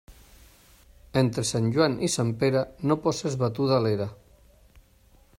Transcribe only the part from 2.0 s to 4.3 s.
i Sant Pere, no poses batuda a l'era.